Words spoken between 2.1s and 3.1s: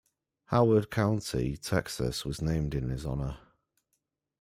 was named in his